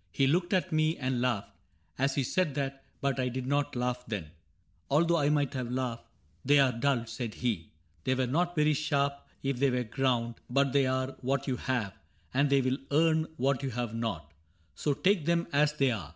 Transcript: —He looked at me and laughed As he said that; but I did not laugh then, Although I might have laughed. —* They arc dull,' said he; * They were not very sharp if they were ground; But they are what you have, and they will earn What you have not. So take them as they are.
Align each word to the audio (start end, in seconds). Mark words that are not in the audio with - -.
—He 0.20 0.26
looked 0.26 0.52
at 0.52 0.72
me 0.72 0.98
and 0.98 1.22
laughed 1.22 1.52
As 1.96 2.14
he 2.14 2.22
said 2.22 2.54
that; 2.54 2.84
but 3.00 3.18
I 3.18 3.30
did 3.30 3.46
not 3.46 3.74
laugh 3.74 4.04
then, 4.06 4.30
Although 4.90 5.16
I 5.16 5.30
might 5.30 5.54
have 5.54 5.70
laughed. 5.70 6.04
—* 6.34 6.44
They 6.44 6.60
arc 6.60 6.80
dull,' 6.80 7.06
said 7.06 7.32
he; 7.36 7.70
* 7.88 8.04
They 8.04 8.14
were 8.14 8.26
not 8.26 8.54
very 8.54 8.74
sharp 8.74 9.26
if 9.42 9.58
they 9.58 9.70
were 9.70 9.84
ground; 9.84 10.34
But 10.50 10.74
they 10.74 10.84
are 10.84 11.16
what 11.22 11.48
you 11.48 11.56
have, 11.56 11.94
and 12.34 12.50
they 12.50 12.60
will 12.60 12.76
earn 12.90 13.26
What 13.38 13.62
you 13.62 13.70
have 13.70 13.94
not. 13.94 14.30
So 14.74 14.92
take 14.92 15.24
them 15.24 15.46
as 15.50 15.72
they 15.72 15.90
are. 15.92 16.14